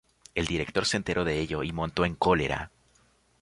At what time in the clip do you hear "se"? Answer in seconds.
0.87-0.97